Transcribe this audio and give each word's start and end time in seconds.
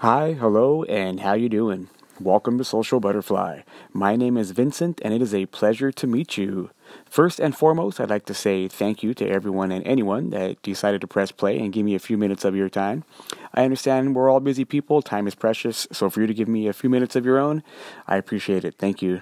Hi, 0.00 0.32
hello, 0.32 0.82
and 0.84 1.20
how 1.20 1.34
you 1.34 1.50
doing? 1.50 1.90
Welcome 2.18 2.56
to 2.56 2.64
Social 2.64 3.00
Butterfly. 3.00 3.60
My 3.92 4.16
name 4.16 4.38
is 4.38 4.52
Vincent, 4.52 4.98
and 5.04 5.12
it 5.12 5.20
is 5.20 5.34
a 5.34 5.44
pleasure 5.44 5.92
to 5.92 6.06
meet 6.06 6.38
you. 6.38 6.70
First 7.04 7.38
and 7.38 7.54
foremost, 7.54 8.00
I'd 8.00 8.08
like 8.08 8.24
to 8.24 8.32
say 8.32 8.66
thank 8.66 9.02
you 9.02 9.12
to 9.12 9.28
everyone 9.28 9.70
and 9.70 9.86
anyone 9.86 10.30
that 10.30 10.62
decided 10.62 11.02
to 11.02 11.06
press 11.06 11.32
play 11.32 11.58
and 11.58 11.70
give 11.70 11.84
me 11.84 11.94
a 11.94 11.98
few 11.98 12.16
minutes 12.16 12.46
of 12.46 12.56
your 12.56 12.70
time. 12.70 13.04
I 13.52 13.62
understand 13.64 14.16
we're 14.16 14.30
all 14.30 14.40
busy 14.40 14.64
people, 14.64 15.02
time 15.02 15.26
is 15.26 15.34
precious, 15.34 15.86
so 15.92 16.08
for 16.08 16.22
you 16.22 16.26
to 16.26 16.32
give 16.32 16.48
me 16.48 16.66
a 16.66 16.72
few 16.72 16.88
minutes 16.88 17.14
of 17.14 17.26
your 17.26 17.38
own, 17.38 17.62
I 18.08 18.16
appreciate 18.16 18.64
it. 18.64 18.76
Thank 18.78 19.02
you. 19.02 19.20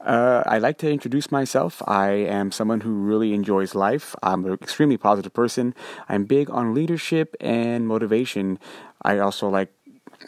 Uh, 0.00 0.42
I'd 0.46 0.62
like 0.62 0.78
to 0.78 0.90
introduce 0.90 1.30
myself. 1.30 1.82
I 1.86 2.10
am 2.10 2.52
someone 2.52 2.80
who 2.80 2.92
really 2.92 3.34
enjoys 3.34 3.74
life. 3.74 4.14
I'm 4.22 4.44
an 4.44 4.52
extremely 4.54 4.96
positive 4.96 5.32
person. 5.32 5.74
I'm 6.08 6.24
big 6.24 6.50
on 6.50 6.74
leadership 6.74 7.36
and 7.40 7.86
motivation. 7.86 8.58
I 9.02 9.18
also 9.18 9.48
like 9.48 9.72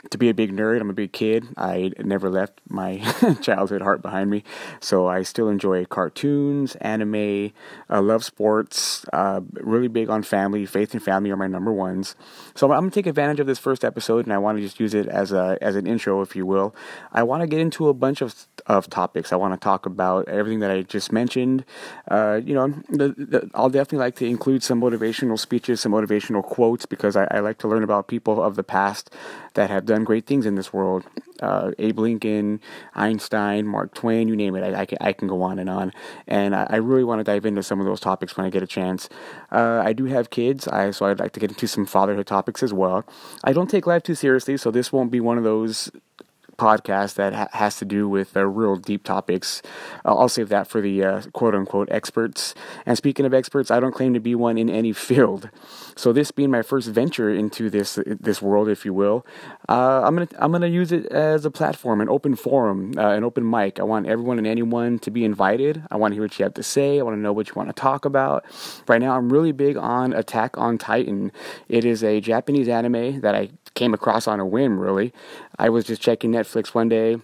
to 0.08 0.18
be 0.18 0.28
a 0.30 0.34
big 0.34 0.52
nerd, 0.52 0.80
I'm 0.80 0.90
a 0.90 0.94
big 0.94 1.12
kid. 1.12 1.46
I 1.56 1.92
never 1.98 2.30
left 2.30 2.60
my 2.68 2.98
childhood 3.42 3.82
heart 3.82 4.00
behind 4.00 4.30
me, 4.30 4.44
so 4.80 5.06
I 5.06 5.22
still 5.22 5.48
enjoy 5.48 5.84
cartoons, 5.84 6.74
anime, 6.76 7.52
uh, 7.90 8.00
love 8.00 8.24
sports. 8.24 9.04
Uh, 9.12 9.40
really 9.52 9.88
big 9.88 10.08
on 10.08 10.22
family. 10.22 10.64
Faith 10.66 10.94
and 10.94 11.02
family 11.02 11.30
are 11.30 11.36
my 11.36 11.46
number 11.46 11.72
ones. 11.72 12.16
So 12.54 12.70
I'm 12.72 12.80
gonna 12.80 12.90
take 12.90 13.06
advantage 13.06 13.40
of 13.40 13.46
this 13.46 13.58
first 13.58 13.84
episode, 13.84 14.24
and 14.24 14.32
I 14.32 14.38
want 14.38 14.58
to 14.58 14.62
just 14.62 14.80
use 14.80 14.94
it 14.94 15.06
as 15.06 15.32
a 15.32 15.58
as 15.60 15.76
an 15.76 15.86
intro, 15.86 16.22
if 16.22 16.34
you 16.34 16.46
will. 16.46 16.74
I 17.12 17.22
want 17.22 17.42
to 17.42 17.46
get 17.46 17.60
into 17.60 17.88
a 17.88 17.94
bunch 17.94 18.22
of 18.22 18.46
of 18.66 18.88
topics. 18.88 19.32
I 19.32 19.36
want 19.36 19.54
to 19.54 19.62
talk 19.62 19.86
about 19.86 20.28
everything 20.28 20.60
that 20.60 20.70
I 20.70 20.82
just 20.82 21.12
mentioned. 21.12 21.64
Uh, 22.08 22.40
you 22.44 22.54
know, 22.54 22.68
the, 22.88 23.08
the, 23.08 23.50
I'll 23.54 23.70
definitely 23.70 23.98
like 23.98 24.16
to 24.16 24.26
include 24.26 24.62
some 24.62 24.80
motivational 24.80 25.38
speeches, 25.38 25.80
some 25.80 25.92
motivational 25.92 26.42
quotes, 26.42 26.86
because 26.86 27.16
I, 27.16 27.26
I 27.30 27.40
like 27.40 27.58
to 27.58 27.68
learn 27.68 27.82
about 27.82 28.08
people 28.08 28.42
of 28.42 28.56
the 28.56 28.62
past 28.62 29.10
that 29.54 29.70
have 29.70 29.86
done 29.90 30.04
great 30.04 30.24
things 30.24 30.46
in 30.46 30.54
this 30.54 30.72
world. 30.72 31.04
Uh, 31.42 31.72
Abe 31.78 31.98
Lincoln, 31.98 32.60
Einstein, 32.94 33.66
Mark 33.66 33.92
Twain, 33.92 34.28
you 34.28 34.36
name 34.36 34.54
it. 34.54 34.62
I, 34.62 34.82
I, 34.82 34.86
can, 34.86 34.98
I 35.00 35.12
can 35.12 35.26
go 35.26 35.42
on 35.42 35.58
and 35.58 35.68
on. 35.68 35.92
And 36.28 36.54
I, 36.54 36.66
I, 36.70 36.76
really 36.76 37.02
want 37.02 37.18
to 37.18 37.24
dive 37.24 37.44
into 37.44 37.62
some 37.62 37.80
of 37.80 37.86
those 37.86 37.98
topics 37.98 38.36
when 38.36 38.46
I 38.46 38.50
get 38.50 38.62
a 38.62 38.66
chance. 38.66 39.08
Uh, 39.50 39.82
I 39.84 39.92
do 39.92 40.04
have 40.04 40.30
kids, 40.30 40.68
I, 40.68 40.92
so 40.92 41.06
I'd 41.06 41.18
like 41.18 41.32
to 41.32 41.40
get 41.40 41.50
into 41.50 41.66
some 41.66 41.86
fatherhood 41.86 42.26
topics 42.26 42.62
as 42.62 42.72
well. 42.72 43.04
I 43.42 43.52
don't 43.52 43.68
take 43.68 43.86
life 43.86 44.04
too 44.04 44.14
seriously, 44.14 44.56
so 44.56 44.70
this 44.70 44.92
won't 44.92 45.10
be 45.10 45.18
one 45.18 45.38
of 45.38 45.44
those 45.44 45.90
podcast 46.60 47.14
that 47.14 47.32
ha- 47.32 47.48
has 47.52 47.78
to 47.78 47.86
do 47.86 48.08
with 48.08 48.36
uh, 48.36 48.46
real 48.46 48.76
deep 48.76 49.02
topics. 49.02 49.62
Uh, 50.04 50.14
I'll 50.14 50.28
save 50.28 50.50
that 50.50 50.66
for 50.66 50.80
the 50.82 51.02
uh, 51.02 51.22
quote 51.32 51.54
unquote 51.54 51.88
experts. 51.90 52.54
And 52.84 52.96
speaking 52.98 53.24
of 53.24 53.32
experts, 53.32 53.70
I 53.70 53.80
don't 53.80 53.94
claim 53.94 54.12
to 54.12 54.20
be 54.20 54.34
one 54.34 54.58
in 54.58 54.68
any 54.68 54.92
field. 55.08 55.48
So 55.96 56.12
this 56.12 56.30
being 56.30 56.50
my 56.50 56.62
first 56.62 56.88
venture 56.88 57.30
into 57.30 57.70
this 57.70 57.98
this 58.06 58.42
world, 58.42 58.68
if 58.68 58.84
you 58.84 58.92
will, 58.92 59.26
uh, 59.68 60.02
I'm 60.04 60.14
gonna 60.14 60.28
I'm 60.38 60.52
gonna 60.52 60.66
use 60.66 60.92
it 60.92 61.06
as 61.06 61.44
a 61.44 61.50
platform, 61.50 62.00
an 62.00 62.08
open 62.08 62.36
forum, 62.36 62.92
uh, 62.96 63.10
an 63.10 63.24
open 63.24 63.48
mic. 63.48 63.80
I 63.80 63.82
want 63.82 64.06
everyone 64.06 64.38
and 64.38 64.46
anyone 64.46 64.98
to 65.00 65.10
be 65.10 65.24
invited. 65.24 65.82
I 65.90 65.96
want 65.96 66.12
to 66.12 66.14
hear 66.16 66.24
what 66.24 66.38
you 66.38 66.44
have 66.44 66.54
to 66.54 66.62
say. 66.62 67.00
I 67.00 67.02
want 67.02 67.16
to 67.16 67.20
know 67.20 67.32
what 67.32 67.48
you 67.48 67.54
want 67.54 67.68
to 67.68 67.80
talk 67.80 68.04
about. 68.04 68.44
Right 68.86 69.00
now, 69.00 69.16
I'm 69.16 69.32
really 69.32 69.52
big 69.52 69.76
on 69.76 70.12
Attack 70.12 70.58
on 70.58 70.78
Titan. 70.78 71.32
It 71.68 71.84
is 71.84 72.04
a 72.04 72.20
Japanese 72.20 72.68
anime 72.68 73.20
that 73.20 73.34
I 73.34 73.50
came 73.80 73.94
across 73.94 74.28
on 74.28 74.40
a 74.40 74.44
whim, 74.44 74.78
really. 74.78 75.10
I 75.58 75.70
was 75.70 75.86
just 75.86 76.02
checking 76.02 76.32
Netflix 76.32 76.74
one 76.74 76.90
day. 76.90 77.16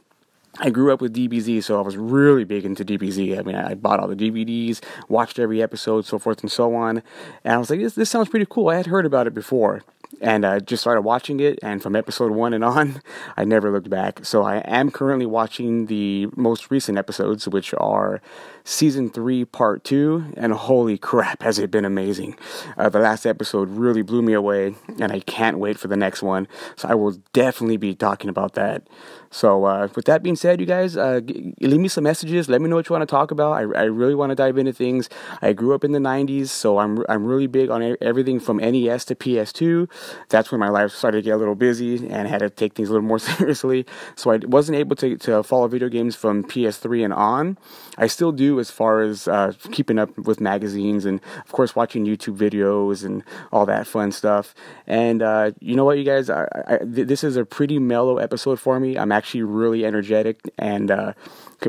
I 0.59 0.71
grew 0.71 0.91
up 0.91 1.03
with 1.03 1.15
DBZ, 1.15 1.63
so 1.63 1.79
I 1.79 1.83
was 1.83 1.99
really 1.99 2.45
big 2.45 2.65
into 2.65 2.83
DBZ. 2.83 3.39
I 3.39 3.43
mean, 3.43 3.55
I 3.55 3.75
bought 3.75 4.01
all 4.01 4.09
the 4.09 4.17
DVDs, 4.17 4.83
watched 5.11 5.39
every 5.39 5.63
episode, 5.63 6.07
so 6.07 6.19
forth 6.19 6.41
and 6.41 6.51
so 6.51 6.75
on. 6.75 7.03
And 7.45 7.53
I 7.53 7.59
was 7.59 7.69
like, 7.69 7.81
this, 7.81 7.95
this 7.95 8.09
sounds 8.09 8.31
pretty 8.31 8.47
cool. 8.49 8.71
I 8.71 8.77
had 8.77 8.87
heard 8.87 9.05
about 9.05 9.27
it 9.27 9.35
before 9.35 9.83
and 10.21 10.45
I 10.45 10.61
just 10.61 10.83
started 10.83 11.03
watching 11.03 11.41
it. 11.41 11.59
And 11.63 11.83
from 11.83 11.97
episode 11.97 12.33
one 12.33 12.53
and 12.53 12.65
on, 12.65 13.03
I 13.37 13.45
never 13.45 13.71
looked 13.71 13.91
back. 13.91 14.25
So 14.25 14.43
I 14.43 14.59
am 14.59 14.91
currently 14.91 15.27
watching 15.27 15.87
the 15.87 16.29
most 16.37 16.71
recent 16.71 16.99
episodes, 16.99 17.49
which 17.49 17.75
are 17.79 18.21
season 18.65 19.11
three, 19.11 19.45
part 19.45 19.85
two. 19.85 20.27
And 20.37 20.53
holy 20.53 20.99
crap, 20.99 21.43
has 21.43 21.59
it 21.59 21.71
been 21.71 21.85
amazing! 21.85 22.37
Uh, 22.77 22.89
the 22.89 22.99
last 22.99 23.27
episode 23.27 23.69
really 23.71 24.03
blew 24.03 24.23
me 24.23 24.33
away, 24.33 24.75
and 25.01 25.13
I 25.13 25.21
can't 25.21 25.59
wait 25.59 25.79
for 25.79 25.89
the 25.89 25.97
next 25.97 26.23
one. 26.23 26.49
So 26.77 26.89
I 26.89 26.95
will 26.95 27.13
definitely 27.33 27.77
be 27.77 27.95
talking 27.95 28.29
about 28.31 28.55
that. 28.55 28.87
So, 29.31 29.65
uh, 29.65 29.89
with 29.95 30.07
that 30.07 30.23
being 30.23 30.37
said, 30.37 30.61
you 30.61 30.67
guys, 30.67 30.97
uh, 30.97 31.21
leave 31.61 31.81
me 31.81 31.89
some 31.89 32.05
messages. 32.05 32.49
Let 32.49 32.61
me 32.61 32.69
know 32.69 32.77
what 32.77 32.89
you 32.89 32.95
want 32.95 33.03
to 33.03 33.13
talk 33.13 33.31
about. 33.31 33.53
I, 33.53 33.61
I 33.81 33.83
really 33.83 34.15
want 34.15 34.31
to 34.31 34.35
dive 34.35 34.57
into 34.57 34.73
things. 34.73 35.09
I 35.43 35.53
grew 35.53 35.75
up 35.75 35.85
in 35.85 35.93
the 35.93 35.99
90s, 35.99 36.49
so 36.49 36.79
I'm, 36.79 37.05
I'm 37.09 37.27
really 37.27 37.47
big 37.47 37.69
on 37.69 37.97
everything 38.01 38.41
from 38.41 38.59
NES 38.59 39.05
to 39.07 39.15
PS2. 39.15 39.91
That's 40.29 40.51
when 40.51 40.61
my 40.61 40.69
life 40.69 40.93
started 40.93 41.19
to 41.19 41.23
get 41.23 41.35
a 41.35 41.37
little 41.37 41.55
busy 41.55 42.07
and 42.09 42.27
I 42.27 42.31
had 42.31 42.41
to 42.41 42.51
take 42.51 42.75
things 42.75 42.89
a 42.89 42.93
little 42.93 43.07
more 43.07 43.19
seriously. 43.31 43.87
So, 44.15 44.31
I 44.31 44.39
wasn't 44.39 44.79
able 44.79 44.97
to, 44.97 45.17
to 45.19 45.43
follow 45.43 45.69
video 45.69 45.89
games 45.89 46.17
from 46.17 46.45
PS3 46.45 47.05
and 47.05 47.13
on. 47.13 47.59
I 47.99 48.07
still 48.07 48.33
do 48.33 48.61
as 48.61 48.71
far 48.71 49.03
as 49.03 49.27
uh, 49.29 49.53
keeping 49.73 49.99
up 49.99 50.17
with 50.19 50.41
magazines 50.41 51.05
and, 51.05 51.21
of 51.45 51.53
course, 51.53 51.75
watching 51.75 52.05
YouTube 52.05 52.37
videos 52.37 53.05
and 53.05 53.23
all 53.53 53.67
that 53.67 53.87
fun 53.87 54.13
stuff. 54.13 54.55
And 54.87 55.23
uh, 55.23 55.53
you 55.61 55.77
know 55.77 55.85
what, 55.85 55.99
you 55.99 56.05
guys? 56.05 56.29
I, 56.31 56.47
I, 56.67 56.79
this 56.83 57.25
is 57.25 57.37
a 57.37 57.45
pretty 57.45 57.79
mellow 57.79 58.19
episode 58.19 58.61
for 58.61 58.79
me. 58.79 58.99
I'm 58.99 59.13
actually 59.13 59.43
really 59.43 59.85
energetic 59.85 60.41
and 60.59 60.91
uh, 60.91 61.13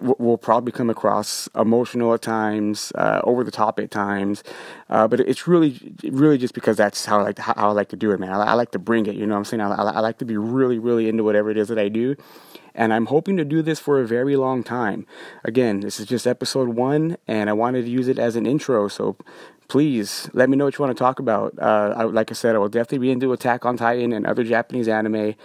will 0.02 0.38
probably 0.38 0.72
come 0.72 0.90
across 0.90 1.48
emotional 1.56 2.14
at 2.14 2.22
times, 2.22 2.92
uh, 2.96 3.22
over 3.24 3.44
the 3.44 3.52
top 3.52 3.80
at 3.80 3.92
times. 3.92 4.44
Uh, 4.90 5.08
but 5.08 5.20
it's 5.22 5.48
really, 5.48 5.96
really 6.04 6.38
just 6.38 6.54
because 6.54 6.78
that's 6.78 7.06
how 7.06 7.20
I 7.20 7.24
like 7.24 7.36
to, 7.38 7.42
how 7.42 7.70
I 7.70 7.72
like 7.72 7.90
to 7.90 7.96
do 7.96 8.12
it, 8.12 8.20
man. 8.20 8.27
I, 8.30 8.38
I 8.38 8.54
like 8.54 8.72
to 8.72 8.80
bring 8.80 9.06
it. 9.06 9.16
You 9.16 9.26
know 9.26 9.34
what 9.34 9.40
I'm 9.40 9.46
saying? 9.46 9.62
I, 9.62 9.72
I, 9.72 10.00
like 10.00 10.18
to 10.20 10.26
be 10.26 10.38
really, 10.38 10.80
really 10.80 11.10
into 11.10 11.24
whatever 11.24 11.50
it 11.50 11.58
is 11.58 11.68
that 11.68 11.80
I 11.80 11.90
do. 11.90 12.16
And 12.76 12.94
I'm 12.94 13.08
hoping 13.08 13.38
to 13.38 13.46
do 13.46 13.62
this 13.62 13.80
for 13.80 14.00
a 14.00 14.06
very 14.06 14.36
long 14.36 14.64
time. 14.64 15.08
Again, 15.44 15.80
this 15.80 16.00
is 16.00 16.06
just 16.06 16.28
episode 16.28 16.70
one, 16.70 17.18
and 17.28 17.50
I 17.50 17.54
wanted 17.54 17.86
to 17.86 17.90
use 17.90 18.08
it 18.08 18.20
as 18.20 18.36
an 18.36 18.46
intro. 18.46 18.88
So 18.88 19.18
please 19.68 20.30
let 20.34 20.50
me 20.50 20.56
know 20.56 20.66
what 20.66 20.78
you 20.78 20.84
want 20.86 20.96
to 20.96 21.02
talk 21.02 21.20
about. 21.20 21.54
Uh, 21.60 21.94
I, 21.98 22.04
like 22.04 22.32
I 22.32 22.34
said, 22.34 22.56
I 22.56 22.60
will 22.60 22.70
definitely 22.70 23.00
be 23.00 23.12
into 23.12 23.34
Attack 23.34 23.66
on 23.66 23.78
Titan 23.78 24.14
and 24.14 24.26
other 24.26 24.44
Japanese 24.44 24.88
anime, 24.88 25.36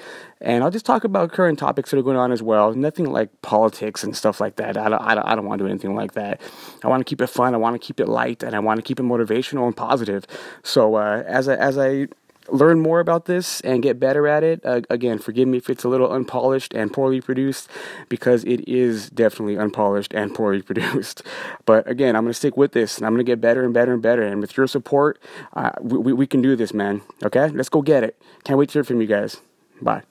and 0.41 0.63
I'll 0.63 0.71
just 0.71 0.87
talk 0.87 1.05
about 1.05 1.33
current 1.33 1.59
topics 1.59 1.91
that 1.91 1.99
are 1.99 2.03
going 2.03 2.17
on 2.17 2.33
as 2.33 2.43
well. 2.43 2.73
Nothing 2.73 3.07
like 3.07 3.43
politics 3.43 4.05
and 4.05 4.17
stuff 4.17 4.41
like 4.41 4.57
that. 4.57 4.77
I 4.77 4.89
don't, 4.89 5.03
I 5.03 5.15
don't, 5.15 5.27
I 5.27 5.35
don't 5.35 5.47
want 5.47 5.59
to 5.59 5.65
do 5.65 5.71
anything 5.71 5.95
like 5.95 6.13
that. 6.13 6.41
I 6.85 6.89
want 6.89 7.01
to 7.01 7.05
keep 7.05 7.21
it 7.21 7.29
fun. 7.29 7.55
I 7.55 7.59
want 7.59 7.81
to 7.81 7.85
keep 7.85 7.99
it 8.01 8.09
light, 8.09 8.43
and 8.43 8.55
I 8.55 8.61
want 8.61 8.79
to 8.79 8.83
keep 8.83 9.01
it 9.01 9.05
motivational 9.05 9.67
and 9.67 9.77
positive. 9.77 10.27
So 10.63 10.97
uh, 10.97 11.25
as 11.27 11.49
I, 11.49 11.55
as 11.57 11.79
I 11.79 12.09
learn 12.53 12.81
more 12.81 13.01
about 13.01 13.25
this 13.25 13.61
and 13.63 13.83
get 13.83 13.99
better 13.99 14.29
at 14.29 14.45
it. 14.45 14.61
Uh, 14.65 14.83
again, 14.91 15.19
forgive 15.19 15.49
me 15.49 15.59
if 15.59 15.69
it's 15.71 15.85
a 15.85 15.89
little 15.89 16.13
unpolished 16.13 16.75
and 16.75 16.93
poorly 16.93 17.21
produced 17.21 17.69
because 18.09 18.45
it 18.45 18.69
is 18.69 19.11
definitely 19.11 19.57
unpolished 19.57 20.13
and 20.13 20.35
poorly 20.35 20.63
produced. 20.71 21.23
But 21.65 21.89
again, 21.89 22.15
I'm 22.15 22.23
going 22.23 22.33
to 22.33 22.39
stick 22.39 22.57
with 22.57 22.73
this 22.73 22.99
and 22.99 23.07
I'm 23.07 23.15
going 23.15 23.25
to 23.25 23.31
get 23.31 23.41
better 23.41 23.65
and 23.65 23.73
better 23.73 23.95
and 23.95 24.03
better. 24.03 24.23
And 24.23 24.41
with 24.41 24.57
your 24.57 24.67
support, 24.67 25.21
uh, 25.55 25.71
we, 25.81 26.13
we 26.13 26.27
can 26.27 26.43
do 26.43 26.55
this, 26.55 26.73
man. 26.75 27.01
Okay? 27.25 27.49
Let's 27.49 27.71
go 27.71 27.83
get 27.83 28.05
it. 28.05 28.21
Can't 28.45 28.59
wait 28.59 28.69
to 28.71 28.75
hear 28.75 28.85
from 28.85 29.01
you 29.01 29.07
guys. 29.07 29.39
Bye. 29.81 30.03